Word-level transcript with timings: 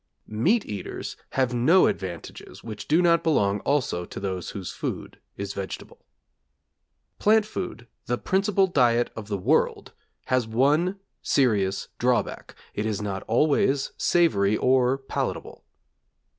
Meat 0.25 0.65
eaters 0.65 1.15
have 1.33 1.53
no 1.53 1.85
advantages 1.85 2.63
which 2.63 2.87
do 2.87 3.03
not 3.03 3.21
belong 3.21 3.59
also 3.59 4.03
to 4.03 4.19
those 4.19 4.49
whose 4.49 4.71
food 4.71 5.19
is 5.37 5.53
vegetable. 5.53 6.03
Plant 7.19 7.45
food, 7.45 7.85
the 8.07 8.17
principal 8.17 8.65
diet 8.65 9.11
of 9.15 9.27
the 9.27 9.37
world, 9.37 9.93
has 10.25 10.47
one 10.47 10.99
serious 11.21 11.89
drawback; 11.99 12.55
it 12.73 12.87
is 12.87 12.99
not 12.99 13.21
always 13.27 13.91
savory, 13.95 14.57
or 14.57 14.97
palatable. 14.97 15.63